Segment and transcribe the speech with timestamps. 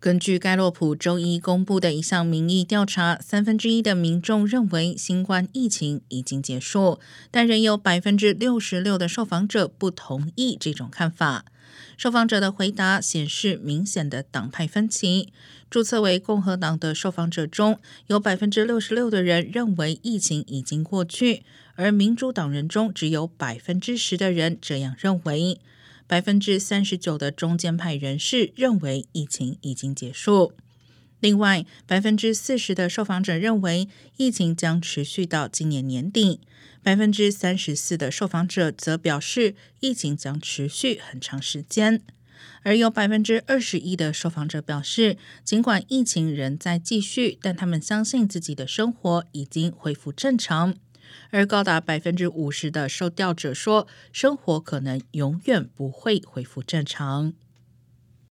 [0.00, 6.98] 根据盖洛普周一公布的一项民意调查，三分之一的民众认为新冠疫情已经结束，
[7.30, 11.44] 但仍有百分之六十六的受访者不同意这种看法。
[11.98, 15.34] 受访者的回答显示明显的党派分歧。
[15.68, 21.42] 注册为共和党的受访者中有百分之六十六的人认为疫情已经过去，
[21.74, 25.60] 而民主党人中只有百分之十的人这样认为。
[26.10, 30.54] 百分之三十九的中间派人士认为疫情已经结束。
[31.20, 36.40] 另外，百分之四十的受访者认为疫情将持续到今年年底。
[36.82, 42.02] 百分之三十四的受访者则表示疫情将持续很长时间。
[42.64, 50.74] 而有百分之二十一的受访者表示，尽管疫情仍在继续，但他们相信自己的生活已经恢复正常。
[51.30, 57.32] 而高达百分之五十的受调者说，生活可能永远不会恢复正常。